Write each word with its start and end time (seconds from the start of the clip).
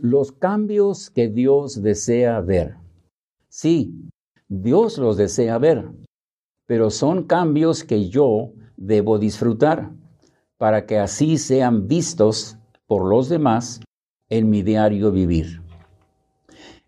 Los 0.00 0.30
cambios 0.30 1.10
que 1.10 1.26
Dios 1.28 1.82
desea 1.82 2.40
ver. 2.40 2.76
Sí, 3.48 4.08
Dios 4.46 4.96
los 4.96 5.16
desea 5.16 5.58
ver, 5.58 5.90
pero 6.66 6.90
son 6.90 7.24
cambios 7.24 7.82
que 7.82 8.08
yo 8.08 8.52
debo 8.76 9.18
disfrutar 9.18 9.90
para 10.56 10.86
que 10.86 11.00
así 11.00 11.36
sean 11.36 11.88
vistos 11.88 12.56
por 12.86 13.08
los 13.08 13.28
demás 13.28 13.80
en 14.28 14.48
mi 14.48 14.62
diario 14.62 15.10
vivir. 15.10 15.62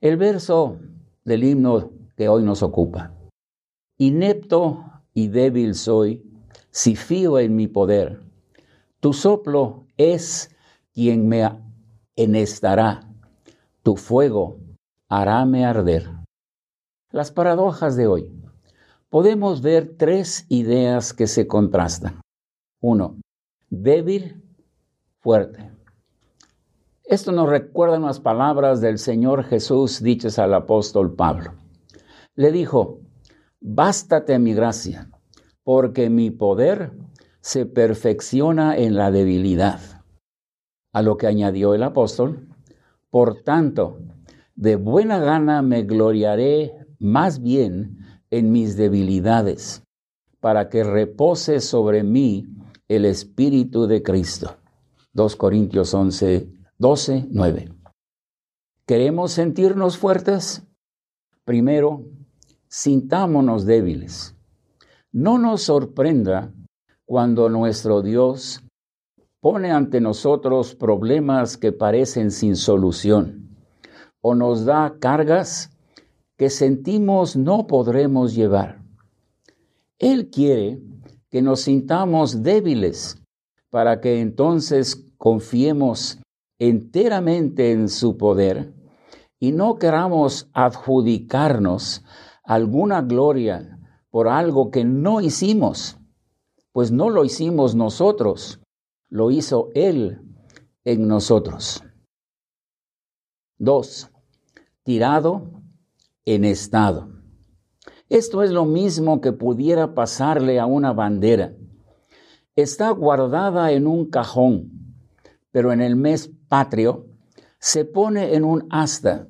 El 0.01 0.17
verso 0.17 0.79
del 1.25 1.43
himno 1.43 1.91
que 2.17 2.29
hoy 2.29 2.45
nos 2.45 2.63
ocupa. 2.63 3.13
Inepto 3.99 4.85
y 5.15 5.27
débil 5.27 5.75
soy 5.75 6.23
si 6.71 6.95
fío 6.95 7.41
en 7.41 7.57
mi 7.57 7.67
poder. 7.67 8.21
Tu 9.01 9.13
soplo 9.13 9.87
es 9.97 10.55
quien 10.93 11.27
me 11.27 11.43
enestará, 12.23 13.09
tu 13.83 13.97
fuego 13.97 14.59
haráme 15.09 15.65
arder. 15.65 16.09
Las 17.11 17.33
paradojas 17.33 17.97
de 17.97 18.07
hoy. 18.07 18.33
Podemos 19.09 19.63
ver 19.63 19.97
tres 19.97 20.47
ideas 20.49 21.13
que 21.13 21.27
se 21.27 21.49
contrastan. 21.49 22.21
Uno, 22.81 23.17
débil, 23.69 24.43
fuerte. 25.19 25.73
Esto 27.05 27.33
nos 27.33 27.49
recuerda 27.49 27.99
unas 27.99 28.21
palabras 28.21 28.81
del 28.81 28.99
Señor 28.99 29.43
Jesús 29.43 30.01
dichas 30.01 30.39
al 30.39 30.55
apóstol 30.55 31.17
Pablo. 31.17 31.55
Le 32.37 32.53
dijo, 32.53 33.01
bástate 33.61 34.39
mi 34.39 34.55
gracia, 34.55 35.11
porque 35.65 36.09
mi 36.09 36.31
poder 36.31 36.93
se 37.41 37.67
perfecciona 37.67 38.77
en 38.77 38.95
la 38.95 39.11
debilidad. 39.11 40.00
A 40.93 41.03
lo 41.03 41.17
que 41.17 41.27
añadió 41.27 41.75
el 41.75 41.83
apóstol, 41.83 42.49
por 43.11 43.43
tanto, 43.43 43.99
de 44.55 44.77
buena 44.77 45.19
gana 45.19 45.63
me 45.63 45.83
gloriaré 45.83 46.75
más 46.99 47.41
bien 47.41 47.99
en 48.31 48.53
mis 48.53 48.77
debilidades, 48.77 49.83
para 50.41 50.69
que 50.69 50.85
repose 50.85 51.61
sobre 51.61 52.03
mí 52.03 52.47
el 52.89 53.05
Espíritu 53.05 53.87
de 53.87 54.03
Cristo. 54.03 54.57
2 55.13 55.37
Corintios 55.37 55.95
11, 55.95 56.49
12, 56.79 57.27
9. 57.31 57.73
¿Queremos 58.87 59.33
sentirnos 59.33 59.97
fuertes? 59.99 60.67
Primero, 61.45 62.05
sintámonos 62.69 63.65
débiles. 63.65 64.37
No 65.13 65.39
nos 65.39 65.63
sorprenda 65.63 66.53
cuando 67.05 67.49
nuestro 67.49 68.03
Dios 68.03 68.63
pone 69.41 69.71
ante 69.71 70.01
nosotros 70.01 70.75
problemas 70.75 71.57
que 71.57 71.73
parecen 71.73 72.31
sin 72.31 72.57
solución 72.57 73.57
o 74.21 74.35
nos 74.35 74.65
da 74.65 74.97
cargas 75.01 75.71
que 76.37 76.51
sentimos 76.51 77.37
no 77.37 77.67
podremos 77.67 78.35
llevar. 78.35 78.83
Él 79.99 80.31
quiere 80.31 80.81
que 81.31 81.43
nos 81.43 81.63
sintamos 81.63 82.43
débiles 82.43 83.23
para 83.71 84.01
que 84.01 84.21
entonces 84.21 85.07
confiemos 85.17 86.19
enteramente 86.59 87.73
en 87.73 87.89
su 87.89 88.17
poder 88.17 88.75
y 89.39 89.53
no 89.53 89.79
queramos 89.79 90.51
adjudicarnos 90.53 92.05
alguna 92.45 93.01
gloria 93.01 93.79
por 94.11 94.29
algo 94.29 94.71
que 94.71 94.85
no 94.85 95.21
hicimos, 95.21 95.99
pues 96.73 96.91
no 96.91 97.09
lo 97.09 97.25
hicimos 97.25 97.75
nosotros, 97.75 98.60
lo 99.11 99.31
hizo 99.31 99.71
Él 99.75 100.23
en 100.85 101.09
nosotros. 101.09 101.85
Dos, 103.59 104.11
tirado 104.85 105.63
en 106.25 106.45
estado. 106.45 107.11
Esto 108.09 108.43
es 108.43 108.51
lo 108.51 108.65
mismo 108.65 109.21
que 109.21 109.33
pudiera 109.33 109.95
pasarle 109.95 110.59
a 110.59 110.67
una 110.67 110.93
bandera. 110.93 111.55
Está 112.57 112.91
guardada 112.91 113.73
en 113.73 113.87
un 113.87 114.07
cajón, 114.11 114.95
pero 115.51 115.73
en 115.73 115.81
el 115.81 115.97
mes 115.97 116.31
patrio 116.49 117.07
se 117.59 117.85
pone 117.85 118.35
en 118.35 118.45
un 118.45 118.67
asta 118.71 119.29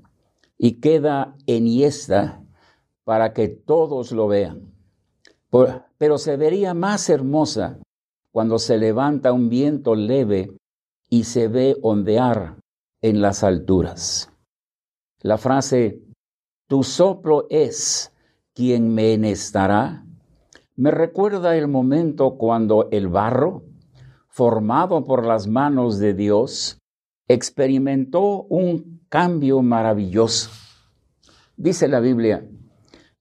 y 0.57 0.81
queda 0.81 1.37
enhiesta 1.47 2.43
para 3.05 3.33
que 3.33 3.49
todos 3.49 4.13
lo 4.13 4.29
vean. 4.29 4.73
pero 5.99 6.17
se 6.17 6.37
vería 6.37 6.75
más 6.75 7.11
hermosa 7.11 7.81
cuando 8.33 8.59
se 8.59 8.79
levanta 8.79 9.33
un 9.33 9.49
viento 9.49 9.95
leve 9.95 10.57
y 11.09 11.25
se 11.25 11.49
ve 11.49 11.77
ondear 11.83 12.57
en 13.03 13.21
las 13.21 13.43
alturas. 13.43 14.31
La 15.21 15.39
frase, 15.39 16.01
tu 16.69 16.83
soplo 16.83 17.47
es 17.51 18.13
quien 18.55 18.95
me 18.95 19.15
enestará, 19.15 20.05
me 20.77 20.91
recuerda 20.91 21.57
el 21.57 21.69
momento 21.69 22.37
cuando 22.39 22.89
el 22.91 23.09
barro, 23.09 23.65
formado 24.29 25.05
por 25.05 25.27
las 25.27 25.47
manos 25.47 25.99
de 25.99 26.15
Dios, 26.15 26.79
experimentó 27.29 28.45
un 28.45 29.01
cambio 29.09 29.61
maravilloso. 29.61 30.51
Dice 31.57 31.89
la 31.89 32.01
Biblia, 32.01 32.49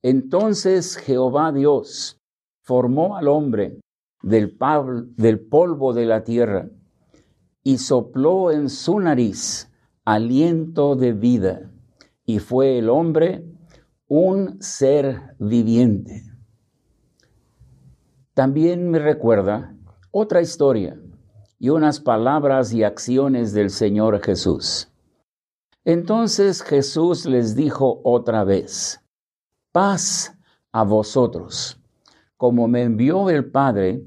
entonces 0.02 0.96
Jehová 0.96 1.52
Dios 1.52 2.18
formó 2.62 3.18
al 3.18 3.28
hombre 3.28 3.80
del, 4.22 4.58
del 5.16 5.40
polvo 5.40 5.94
de 5.94 6.06
la 6.06 6.24
tierra 6.24 6.70
y 7.64 7.78
sopló 7.78 8.52
en 8.52 8.70
su 8.70 9.00
nariz 9.00 9.70
aliento 10.06 10.96
de 10.96 11.14
vida, 11.14 11.72
y 12.26 12.40
fue 12.40 12.80
el 12.80 12.90
hombre 12.90 13.46
un 14.08 14.62
ser 14.62 15.36
viviente. 15.38 16.24
También 18.34 18.90
me 18.90 19.00
recuerda 19.00 19.76
otra 20.12 20.42
historia 20.42 21.00
y 21.60 21.70
unas 21.70 22.00
palabras 22.00 22.74
y 22.74 22.84
acciones 22.84 23.54
del 23.54 23.70
Señor 23.70 24.24
Jesús. 24.24 24.92
Entonces 25.84 26.64
Jesús 26.64 27.26
les 27.26 27.56
dijo 27.56 28.02
otra 28.04 28.44
vez, 28.44 29.02
paz 29.72 30.38
a 30.72 30.84
vosotros. 30.84 31.79
Como 32.40 32.70
me 32.70 32.84
envió 32.84 33.30
el 33.30 33.52
Padre, 33.52 34.02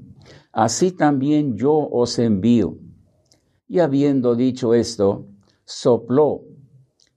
así 0.51 0.91
también 0.91 1.55
yo 1.55 1.71
os 1.71 2.17
envío. 2.17 2.79
Y 3.67 3.77
habiendo 3.77 4.33
dicho 4.33 4.73
esto, 4.73 5.27
sopló 5.65 6.41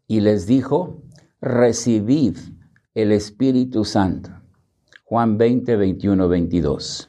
y 0.07 0.21
les 0.21 0.47
dijo, 0.47 1.01
recibid 1.41 2.37
el 2.93 3.13
Espíritu 3.13 3.87
Santo. 3.87 4.29
Juan 5.07 5.39
20, 5.39 5.77
21, 5.77 6.29
22. 6.29 7.09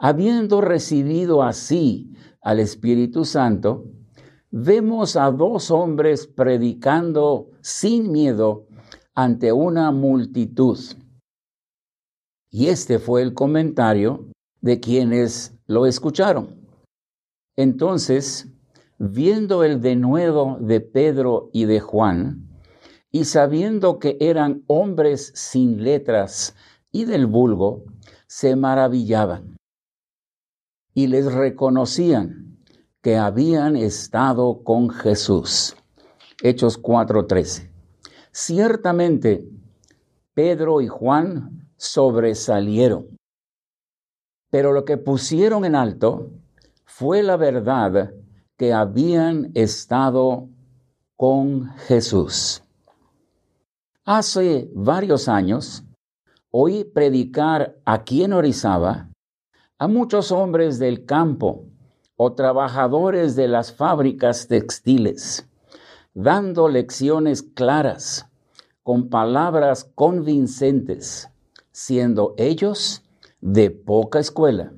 Habiendo 0.00 0.60
recibido 0.60 1.44
así 1.44 2.10
al 2.40 2.58
Espíritu 2.58 3.24
Santo, 3.24 3.84
vemos 4.50 5.14
a 5.14 5.30
dos 5.30 5.70
hombres 5.70 6.26
predicando 6.26 7.50
sin 7.60 8.10
miedo 8.10 8.66
ante 9.14 9.52
una 9.52 9.92
multitud. 9.92 10.76
Y 12.52 12.68
este 12.68 12.98
fue 12.98 13.22
el 13.22 13.32
comentario 13.32 14.26
de 14.60 14.78
quienes 14.78 15.54
lo 15.66 15.86
escucharon. 15.86 16.68
Entonces, 17.56 18.46
viendo 18.98 19.64
el 19.64 19.80
denuedo 19.80 20.58
de 20.60 20.80
Pedro 20.82 21.48
y 21.54 21.64
de 21.64 21.80
Juan, 21.80 22.46
y 23.10 23.24
sabiendo 23.24 23.98
que 23.98 24.18
eran 24.20 24.64
hombres 24.66 25.32
sin 25.34 25.82
letras 25.82 26.54
y 26.92 27.06
del 27.06 27.26
vulgo, 27.26 27.84
se 28.26 28.54
maravillaban 28.54 29.56
y 30.94 31.06
les 31.06 31.32
reconocían 31.32 32.58
que 33.00 33.16
habían 33.16 33.76
estado 33.76 34.62
con 34.62 34.90
Jesús. 34.90 35.74
Hechos 36.42 36.80
4:13. 36.80 37.70
Ciertamente, 38.30 39.48
Pedro 40.34 40.80
y 40.80 40.88
Juan 40.88 41.71
sobresalieron. 41.82 43.18
Pero 44.50 44.72
lo 44.72 44.84
que 44.84 44.98
pusieron 44.98 45.64
en 45.64 45.74
alto 45.74 46.30
fue 46.84 47.24
la 47.24 47.36
verdad 47.36 48.14
que 48.56 48.72
habían 48.72 49.50
estado 49.54 50.48
con 51.16 51.70
Jesús. 51.88 52.62
Hace 54.04 54.70
varios 54.74 55.26
años 55.26 55.82
oí 56.52 56.84
predicar 56.84 57.76
aquí 57.84 58.22
en 58.22 58.32
Orizaba 58.32 59.08
a 59.76 59.88
muchos 59.88 60.30
hombres 60.30 60.78
del 60.78 61.04
campo 61.04 61.64
o 62.14 62.32
trabajadores 62.32 63.34
de 63.34 63.48
las 63.48 63.72
fábricas 63.72 64.46
textiles, 64.46 65.48
dando 66.14 66.68
lecciones 66.68 67.42
claras, 67.42 68.28
con 68.84 69.08
palabras 69.08 69.90
convincentes 69.96 71.31
siendo 71.72 72.34
ellos 72.36 73.02
de 73.40 73.70
poca 73.70 74.20
escuela, 74.20 74.72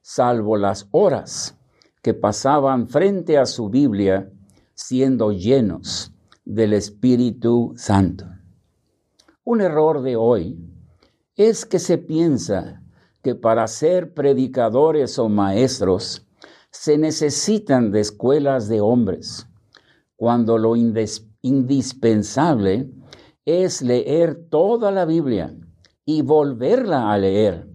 salvo 0.00 0.56
las 0.56 0.88
horas 0.92 1.58
que 2.02 2.14
pasaban 2.14 2.88
frente 2.88 3.36
a 3.38 3.46
su 3.46 3.68
Biblia 3.68 4.30
siendo 4.74 5.32
llenos 5.32 6.12
del 6.44 6.72
Espíritu 6.72 7.72
Santo. 7.76 8.26
Un 9.44 9.60
error 9.60 10.02
de 10.02 10.14
hoy 10.16 10.58
es 11.36 11.66
que 11.66 11.78
se 11.78 11.98
piensa 11.98 12.82
que 13.22 13.34
para 13.34 13.66
ser 13.66 14.14
predicadores 14.14 15.18
o 15.18 15.28
maestros 15.28 16.26
se 16.70 16.96
necesitan 16.98 17.90
de 17.92 18.00
escuelas 18.00 18.68
de 18.68 18.80
hombres, 18.80 19.46
cuando 20.16 20.58
lo 20.58 20.74
indispensable 20.76 22.90
es 23.44 23.82
leer 23.82 24.46
toda 24.48 24.90
la 24.90 25.04
Biblia 25.04 25.54
y 26.04 26.22
volverla 26.22 27.12
a 27.12 27.18
leer, 27.18 27.68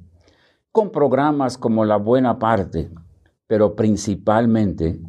con 0.72 0.92
programas 0.92 1.58
como 1.58 1.86
La 1.86 1.98
Buena 1.98 2.38
Parte, 2.40 2.92
pero 3.48 3.76
principalmente 3.76 5.02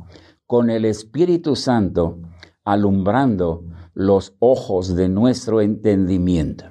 con 0.47 0.70
el 0.70 0.85
Espíritu 0.85 1.56
Santo 1.56 2.20
alumbrando 2.65 3.65
los 3.94 4.35
ojos 4.38 4.94
de 4.94 5.09
nuestro 5.09 5.61
entendimiento. 5.61 6.67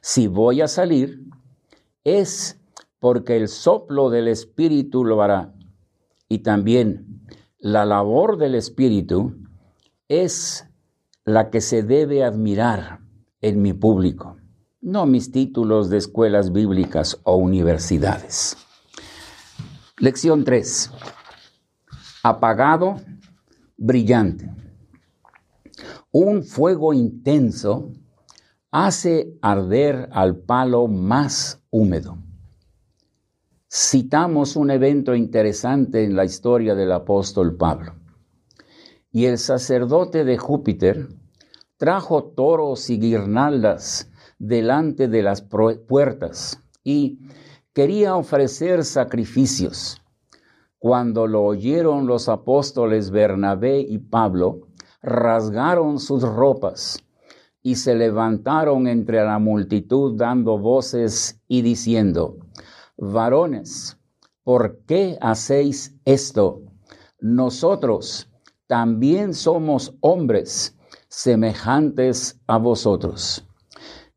Si 0.00 0.28
voy 0.28 0.60
a 0.60 0.68
salir, 0.68 1.24
es 2.04 2.60
porque 2.98 3.36
el 3.36 3.48
soplo 3.48 4.10
del 4.10 4.28
Espíritu 4.28 5.04
lo 5.04 5.22
hará. 5.22 5.52
Y 6.28 6.38
también 6.38 7.26
la 7.58 7.84
labor 7.84 8.38
del 8.38 8.54
Espíritu 8.54 9.36
es 10.08 10.66
la 11.24 11.50
que 11.50 11.60
se 11.60 11.82
debe 11.82 12.24
admirar 12.24 13.00
en 13.40 13.60
mi 13.62 13.72
público, 13.72 14.36
no 14.80 15.04
mis 15.06 15.30
títulos 15.30 15.90
de 15.90 15.98
escuelas 15.98 16.52
bíblicas 16.52 17.18
o 17.24 17.36
universidades. 17.36 18.56
Lección 19.98 20.44
3. 20.44 20.90
Apagado, 22.22 22.96
brillante. 23.76 24.50
Un 26.12 26.42
fuego 26.42 26.94
intenso 26.94 27.92
hace 28.70 29.36
arder 29.42 30.08
al 30.12 30.36
palo 30.36 30.86
más 30.86 31.62
húmedo. 31.70 32.18
Citamos 33.70 34.56
un 34.56 34.70
evento 34.70 35.14
interesante 35.14 36.04
en 36.04 36.16
la 36.16 36.24
historia 36.24 36.74
del 36.74 36.90
apóstol 36.92 37.56
Pablo. 37.56 37.94
Y 39.12 39.26
el 39.26 39.38
sacerdote 39.38 40.24
de 40.24 40.38
Júpiter 40.38 41.08
trajo 41.76 42.24
toros 42.24 42.90
y 42.90 42.98
guirnaldas 42.98 44.09
delante 44.40 45.06
de 45.06 45.22
las 45.22 45.42
puertas 45.42 46.60
y 46.82 47.20
quería 47.72 48.16
ofrecer 48.16 48.84
sacrificios. 48.84 50.02
Cuando 50.78 51.26
lo 51.26 51.44
oyeron 51.44 52.06
los 52.06 52.28
apóstoles 52.28 53.10
Bernabé 53.10 53.80
y 53.80 53.98
Pablo, 53.98 54.68
rasgaron 55.02 56.00
sus 56.00 56.22
ropas 56.22 56.98
y 57.62 57.76
se 57.76 57.94
levantaron 57.94 58.86
entre 58.88 59.22
la 59.22 59.38
multitud 59.38 60.16
dando 60.16 60.58
voces 60.58 61.38
y 61.46 61.60
diciendo, 61.60 62.38
varones, 62.96 63.98
¿por 64.42 64.78
qué 64.86 65.18
hacéis 65.20 65.94
esto? 66.06 66.62
Nosotros 67.20 68.30
también 68.66 69.34
somos 69.34 69.94
hombres 70.00 70.74
semejantes 71.08 72.40
a 72.46 72.56
vosotros. 72.56 73.46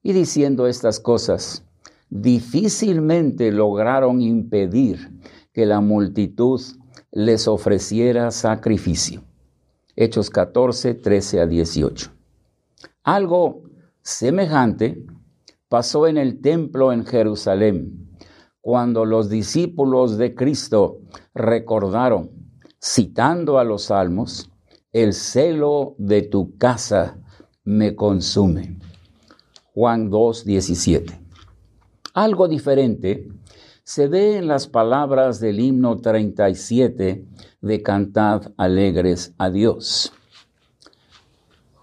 Y 0.04 0.12
diciendo 0.12 0.68
estas 0.68 1.00
cosas, 1.00 1.64
difícilmente 2.10 3.52
lograron 3.52 4.22
impedir 4.22 5.12
que 5.54 5.66
la 5.66 5.80
multitud 5.80 6.62
les 7.12 7.48
ofreciera 7.48 8.30
sacrificio. 8.32 9.24
Hechos 9.96 10.30
14, 10.30 10.96
13 10.96 11.40
a 11.40 11.48
18. 11.48 12.12
Algo 13.04 13.64
semejante 14.02 15.06
pasó 15.70 16.06
en 16.08 16.18
el 16.18 16.42
templo 16.42 16.92
en 16.92 17.06
Jerusalén, 17.06 18.10
cuando 18.60 19.06
los 19.06 19.30
discípulos 19.30 20.18
de 20.18 20.36
Cristo 20.36 21.00
recordaron, 21.34 22.30
citando 22.82 23.58
a 23.58 23.64
los 23.64 23.84
salmos, 23.84 24.52
el 24.92 25.14
celo 25.14 25.96
de 25.98 26.24
tu 26.24 26.58
casa 26.58 27.18
me 27.64 27.96
consume. 27.96 28.80
Juan 29.74 30.12
2, 30.12 30.46
17. 30.46 31.20
Algo 32.14 32.48
diferente 32.48 33.28
se 33.84 34.08
ve 34.08 34.38
en 34.38 34.48
las 34.48 34.68
palabras 34.68 35.40
del 35.40 35.60
himno 35.60 35.98
37 35.98 37.26
de 37.60 37.82
Cantad 37.82 38.54
alegres 38.56 39.34
a 39.40 39.50
Dios. 39.50 40.14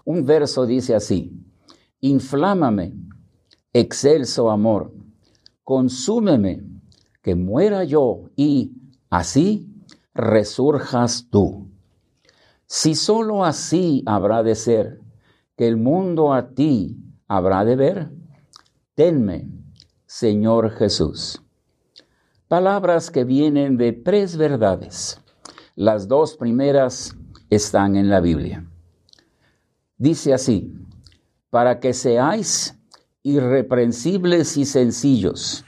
Un 0.05 0.25
verso 0.25 0.65
dice 0.65 0.95
así, 0.95 1.33
inflámame, 1.99 2.93
excelso 3.73 4.49
amor, 4.49 4.93
consúmeme, 5.65 6.63
que 7.21 7.35
muera 7.35 7.83
yo 7.83 8.29
y 8.37 8.71
así 9.09 9.69
resurjas 10.13 11.27
tú. 11.29 11.67
Si 12.67 12.95
sólo 12.95 13.43
así 13.43 14.01
habrá 14.05 14.43
de 14.43 14.55
ser, 14.55 15.01
que 15.57 15.67
el 15.67 15.75
mundo 15.75 16.33
a 16.33 16.51
ti 16.51 16.97
habrá 17.31 17.63
de 17.63 17.77
ver, 17.77 18.09
tenme, 18.93 19.47
Señor 20.05 20.71
Jesús. 20.71 21.41
Palabras 22.49 23.09
que 23.09 23.23
vienen 23.23 23.77
de 23.77 23.93
tres 23.93 24.35
verdades. 24.35 25.17
Las 25.77 26.09
dos 26.09 26.35
primeras 26.35 27.15
están 27.49 27.95
en 27.95 28.09
la 28.09 28.19
Biblia. 28.19 28.69
Dice 29.97 30.33
así, 30.33 30.73
para 31.49 31.79
que 31.79 31.93
seáis 31.93 32.77
irreprensibles 33.23 34.57
y 34.57 34.65
sencillos, 34.65 35.63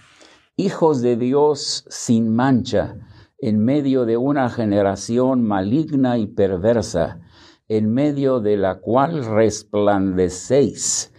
hijos 0.58 1.02
de 1.02 1.16
Dios 1.16 1.86
sin 1.88 2.36
mancha, 2.36 2.98
en 3.38 3.64
medio 3.64 4.04
de 4.04 4.18
una 4.18 4.50
generación 4.50 5.46
maligna 5.46 6.18
y 6.18 6.28
perversa, 6.28 7.22
en 7.70 7.94
medio 7.94 8.42
de 8.42 8.58
la 8.58 8.82
cual 8.82 9.24
resplandecéis 9.24 11.13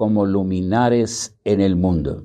como 0.00 0.24
luminares 0.24 1.36
en 1.44 1.60
el 1.60 1.76
mundo. 1.76 2.24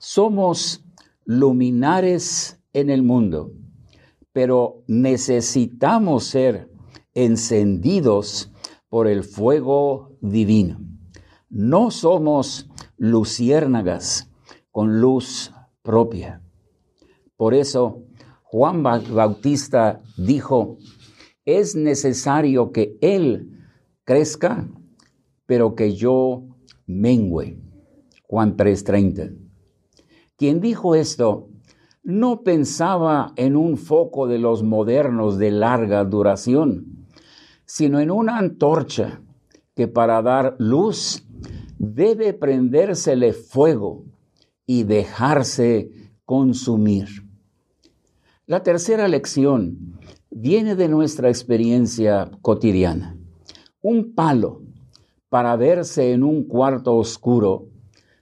Somos 0.00 0.84
luminares 1.24 2.58
en 2.72 2.90
el 2.90 3.04
mundo, 3.04 3.52
pero 4.32 4.82
necesitamos 4.88 6.24
ser 6.24 6.68
encendidos 7.14 8.50
por 8.88 9.06
el 9.06 9.22
fuego 9.22 10.16
divino. 10.20 10.80
No 11.48 11.92
somos 11.92 12.68
luciérnagas 12.96 14.28
con 14.72 15.00
luz 15.00 15.52
propia. 15.82 16.42
Por 17.36 17.54
eso, 17.54 18.02
Juan 18.42 18.82
Bautista 18.82 20.02
dijo, 20.16 20.78
es 21.44 21.76
necesario 21.76 22.72
que 22.72 22.98
Él 23.00 23.48
crezca, 24.02 24.68
pero 25.46 25.76
que 25.76 25.94
yo 25.94 26.49
mengüe. 26.90 27.58
Juan 28.28 28.56
3:30. 28.56 29.32
Quien 30.36 30.60
dijo 30.60 30.94
esto 30.94 31.48
no 32.02 32.42
pensaba 32.42 33.32
en 33.36 33.56
un 33.56 33.76
foco 33.76 34.26
de 34.26 34.38
los 34.38 34.62
modernos 34.62 35.38
de 35.38 35.50
larga 35.50 36.04
duración, 36.04 37.06
sino 37.66 38.00
en 38.00 38.10
una 38.10 38.38
antorcha 38.38 39.20
que 39.74 39.86
para 39.86 40.22
dar 40.22 40.56
luz 40.58 41.24
debe 41.78 42.32
prendérsele 42.32 43.32
fuego 43.32 44.04
y 44.66 44.84
dejarse 44.84 45.90
consumir. 46.24 47.08
La 48.46 48.62
tercera 48.62 49.08
lección 49.08 49.98
viene 50.30 50.74
de 50.76 50.88
nuestra 50.88 51.28
experiencia 51.28 52.30
cotidiana. 52.42 53.16
Un 53.82 54.14
palo 54.14 54.59
para 55.30 55.56
verse 55.56 56.12
en 56.12 56.24
un 56.24 56.44
cuarto 56.44 56.96
oscuro 56.96 57.68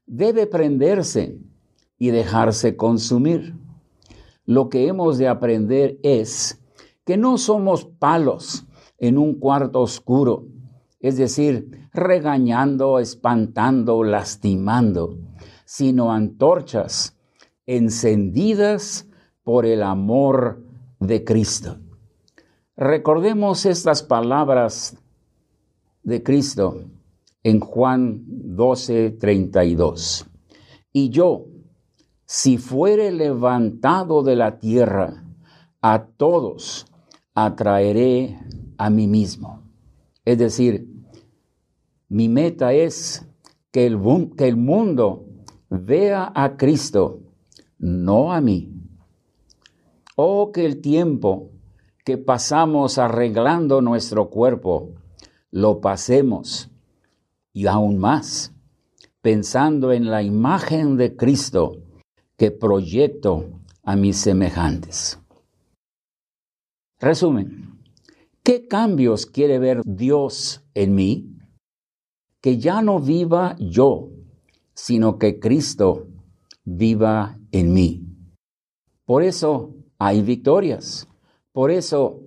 debe 0.06 0.46
prenderse 0.46 1.38
y 1.98 2.10
dejarse 2.10 2.76
consumir. 2.76 3.56
Lo 4.44 4.68
que 4.68 4.86
hemos 4.86 5.18
de 5.18 5.26
aprender 5.26 5.98
es 6.02 6.62
que 7.04 7.16
no 7.16 7.38
somos 7.38 7.86
palos 7.86 8.66
en 8.98 9.18
un 9.18 9.34
cuarto 9.38 9.80
oscuro, 9.80 10.46
es 11.00 11.16
decir, 11.16 11.88
regañando, 11.92 12.98
espantando, 12.98 14.04
lastimando, 14.04 15.18
sino 15.64 16.12
antorchas 16.12 17.16
encendidas 17.66 19.08
por 19.42 19.64
el 19.64 19.82
amor 19.82 20.62
de 21.00 21.24
Cristo. 21.24 21.78
Recordemos 22.76 23.64
estas 23.66 24.02
palabras 24.02 24.96
de 26.02 26.22
Cristo 26.22 26.84
en 27.48 27.60
Juan 27.60 28.24
12, 28.26 29.12
32. 29.12 30.26
Y 30.92 31.08
yo, 31.08 31.46
si 32.26 32.58
fuere 32.58 33.10
levantado 33.10 34.22
de 34.22 34.36
la 34.36 34.58
tierra, 34.58 35.24
a 35.80 36.04
todos 36.04 36.86
atraeré 37.34 38.38
a 38.76 38.90
mí 38.90 39.06
mismo. 39.06 39.62
Es 40.26 40.36
decir, 40.36 40.88
mi 42.10 42.28
meta 42.28 42.74
es 42.74 43.26
que 43.70 43.86
el, 43.86 43.98
que 44.36 44.46
el 44.46 44.56
mundo 44.56 45.24
vea 45.70 46.30
a 46.34 46.58
Cristo, 46.58 47.20
no 47.78 48.30
a 48.30 48.42
mí. 48.42 48.74
O 50.16 50.52
que 50.52 50.66
el 50.66 50.82
tiempo 50.82 51.50
que 52.04 52.18
pasamos 52.18 52.98
arreglando 52.98 53.80
nuestro 53.80 54.28
cuerpo, 54.28 54.90
lo 55.50 55.80
pasemos 55.80 56.70
y 57.58 57.66
aún 57.66 57.98
más, 57.98 58.54
pensando 59.20 59.92
en 59.92 60.12
la 60.12 60.22
imagen 60.22 60.96
de 60.96 61.16
Cristo 61.16 61.82
que 62.36 62.52
proyecto 62.52 63.50
a 63.82 63.96
mis 63.96 64.16
semejantes. 64.16 65.18
Resumen, 67.00 67.80
¿qué 68.44 68.68
cambios 68.68 69.26
quiere 69.26 69.58
ver 69.58 69.82
Dios 69.84 70.62
en 70.74 70.94
mí? 70.94 71.36
Que 72.40 72.58
ya 72.58 72.80
no 72.80 73.00
viva 73.00 73.56
yo, 73.58 74.10
sino 74.72 75.18
que 75.18 75.40
Cristo 75.40 76.06
viva 76.64 77.40
en 77.50 77.72
mí. 77.72 78.06
Por 79.04 79.24
eso 79.24 79.74
hay 79.98 80.22
victorias, 80.22 81.08
por 81.50 81.72
eso 81.72 82.22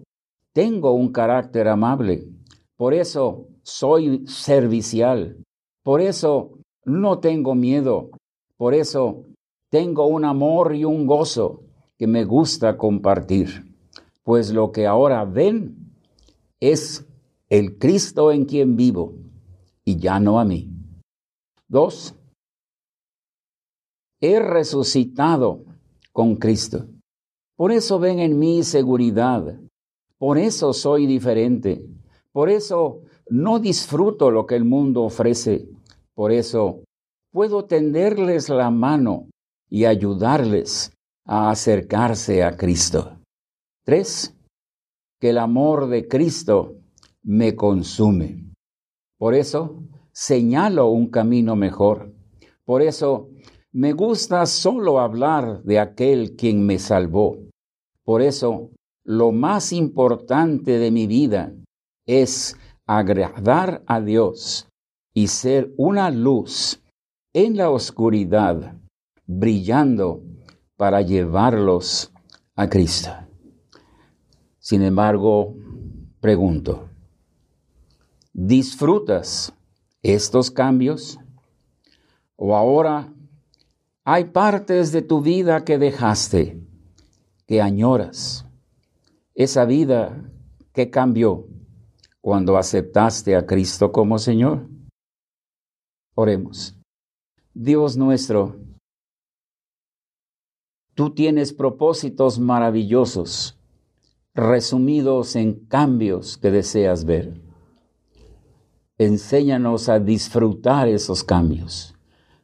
tengo 0.51 0.91
un 0.91 1.13
carácter 1.13 1.69
amable, 1.69 2.27
por 2.75 2.93
eso 2.93 3.47
soy 3.63 4.25
servicial, 4.27 5.37
por 5.83 6.01
eso 6.01 6.57
no 6.85 7.19
tengo 7.19 7.55
miedo, 7.55 8.09
por 8.57 8.73
eso 8.73 9.25
tengo 9.69 10.07
un 10.07 10.25
amor 10.25 10.75
y 10.75 10.85
un 10.85 11.07
gozo 11.07 11.63
que 11.97 12.07
me 12.07 12.25
gusta 12.25 12.77
compartir, 12.77 13.75
pues 14.23 14.51
lo 14.51 14.71
que 14.71 14.87
ahora 14.87 15.23
ven 15.25 15.93
es 16.59 17.05
el 17.49 17.77
Cristo 17.77 18.31
en 18.31 18.45
quien 18.45 18.75
vivo 18.75 19.13
y 19.83 19.97
ya 19.97 20.19
no 20.19 20.39
a 20.39 20.45
mí. 20.45 20.69
Dos, 21.67 22.15
he 24.19 24.39
resucitado 24.39 25.63
con 26.11 26.35
Cristo. 26.35 26.87
Por 27.55 27.71
eso 27.71 27.99
ven 27.99 28.19
en 28.19 28.39
mí 28.39 28.63
seguridad, 28.63 29.59
por 30.17 30.37
eso 30.37 30.73
soy 30.73 31.07
diferente, 31.07 31.85
por 32.31 32.49
eso 32.49 33.01
no 33.31 33.59
disfruto 33.59 34.29
lo 34.29 34.45
que 34.45 34.55
el 34.55 34.65
mundo 34.65 35.03
ofrece, 35.03 35.69
por 36.13 36.33
eso 36.33 36.83
puedo 37.31 37.63
tenderles 37.63 38.49
la 38.49 38.69
mano 38.69 39.29
y 39.69 39.85
ayudarles 39.85 40.91
a 41.25 41.49
acercarse 41.49 42.43
a 42.43 42.57
Cristo. 42.57 43.19
Tres, 43.85 44.35
que 45.19 45.29
el 45.29 45.37
amor 45.37 45.87
de 45.87 46.09
Cristo 46.09 46.75
me 47.23 47.55
consume. 47.55 48.51
Por 49.17 49.33
eso 49.33 49.81
señalo 50.11 50.89
un 50.89 51.07
camino 51.07 51.55
mejor. 51.55 52.13
Por 52.65 52.81
eso 52.81 53.29
me 53.71 53.93
gusta 53.93 54.45
solo 54.45 54.99
hablar 54.99 55.63
de 55.63 55.79
aquel 55.79 56.35
quien 56.35 56.65
me 56.65 56.79
salvó. 56.79 57.37
Por 58.03 58.21
eso 58.21 58.71
lo 59.05 59.31
más 59.31 59.71
importante 59.71 60.77
de 60.79 60.91
mi 60.91 61.07
vida 61.07 61.53
es 62.05 62.57
agradar 62.97 63.83
a 63.85 64.01
Dios 64.01 64.67
y 65.13 65.27
ser 65.27 65.73
una 65.77 66.11
luz 66.11 66.81
en 67.33 67.55
la 67.55 67.69
oscuridad, 67.69 68.75
brillando 69.25 70.21
para 70.75 71.01
llevarlos 71.01 72.11
a 72.55 72.67
Cristo. 72.67 73.11
Sin 74.59 74.81
embargo, 74.81 75.55
pregunto, 76.19 76.89
¿disfrutas 78.33 79.53
estos 80.01 80.51
cambios? 80.51 81.17
¿O 82.35 82.57
ahora 82.57 83.13
hay 84.03 84.25
partes 84.25 84.91
de 84.91 85.01
tu 85.01 85.21
vida 85.21 85.63
que 85.63 85.77
dejaste, 85.77 86.61
que 87.47 87.61
añoras? 87.61 88.45
Esa 89.33 89.63
vida 89.63 90.29
que 90.73 90.89
cambió 90.89 91.47
cuando 92.21 92.55
aceptaste 92.55 93.35
a 93.35 93.45
Cristo 93.45 93.91
como 93.91 94.19
Señor. 94.19 94.69
Oremos. 96.15 96.77
Dios 97.53 97.97
nuestro, 97.97 98.55
tú 100.93 101.13
tienes 101.13 101.51
propósitos 101.51 102.39
maravillosos 102.39 103.57
resumidos 104.33 105.35
en 105.35 105.65
cambios 105.65 106.37
que 106.37 106.51
deseas 106.51 107.03
ver. 107.03 107.41
Enséñanos 108.97 109.89
a 109.89 109.99
disfrutar 109.99 110.87
esos 110.87 111.23
cambios, 111.23 111.95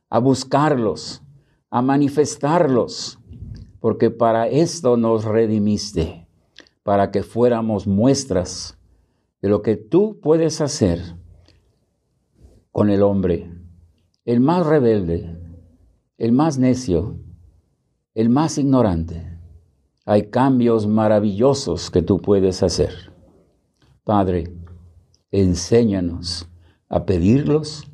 a 0.09 0.19
buscarlos, 0.19 1.21
a 1.69 1.81
manifestarlos, 1.81 3.19
porque 3.79 4.09
para 4.09 4.47
esto 4.47 4.97
nos 4.97 5.23
redimiste, 5.23 6.27
para 6.83 7.11
que 7.11 7.23
fuéramos 7.23 7.85
muestras 7.85 8.76
de 9.41 9.49
lo 9.49 9.61
que 9.61 9.75
tú 9.75 10.19
puedes 10.21 10.61
hacer 10.61 11.01
con 12.71 12.89
el 12.89 13.03
hombre, 13.03 13.51
el 14.25 14.39
más 14.39 14.65
rebelde, 14.65 15.35
el 16.17 16.31
más 16.31 16.57
necio, 16.57 17.17
el 18.13 18.29
más 18.29 18.57
ignorante. 18.57 19.37
Hay 20.05 20.29
cambios 20.29 20.87
maravillosos 20.87 21.91
que 21.91 22.01
tú 22.01 22.19
puedes 22.19 22.63
hacer. 22.63 23.13
Padre, 24.03 24.53
enséñanos 25.31 26.47
a 26.89 27.05
pedirlos, 27.05 27.91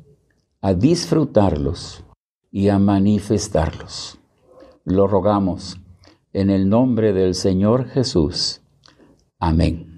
a 0.60 0.74
disfrutarlos 0.74 2.04
y 2.50 2.68
a 2.68 2.78
manifestarlos. 2.78 4.18
Lo 4.84 5.06
rogamos 5.06 5.76
en 6.32 6.50
el 6.50 6.68
nombre 6.68 7.12
del 7.12 7.34
Señor 7.34 7.86
Jesús. 7.86 8.60
Amén. 9.38 9.93